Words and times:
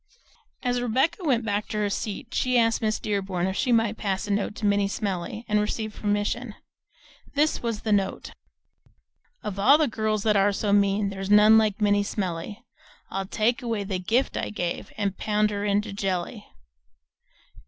As 0.63 0.81
Rebecca 0.81 1.23
went 1.23 1.45
back 1.45 1.67
to 1.67 1.77
her 1.77 1.89
seat 1.91 2.33
she 2.33 2.57
asked 2.57 2.81
Miss 2.81 2.97
Dearborn 2.99 3.45
if 3.45 3.55
she 3.55 3.71
might 3.71 3.97
pass 3.99 4.25
a 4.25 4.31
note 4.31 4.55
to 4.55 4.65
Minnie 4.65 4.87
Smellie 4.87 5.45
and 5.47 5.59
received 5.59 5.95
permission. 5.95 6.55
This 7.35 7.61
was 7.61 7.83
the 7.83 7.91
note: 7.91 8.31
Of 9.43 9.59
all 9.59 9.77
the 9.77 9.87
girls 9.87 10.23
that 10.23 10.35
are 10.35 10.53
so 10.53 10.73
mean 10.73 11.09
There's 11.11 11.29
none 11.29 11.59
like 11.59 11.79
Minnie 11.81 12.01
Smellie. 12.01 12.63
I'll 13.11 13.27
take 13.27 13.61
away 13.61 13.83
the 13.83 13.99
gift 13.99 14.35
I 14.35 14.49
gave 14.49 14.91
And 14.97 15.19
pound 15.19 15.51
her 15.51 15.65
into 15.65 15.93
jelly. 15.93 16.47